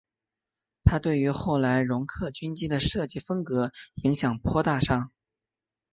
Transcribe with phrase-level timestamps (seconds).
[0.83, 5.11] 它对于后来容克军机的设计风格影响颇大上。